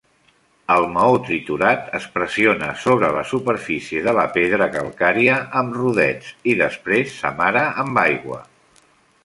[0.75, 6.59] El maó triturat es pressiona sobre la superfície de la pedra calcària amb rodets, i
[6.65, 8.45] després s'amara amb aigua.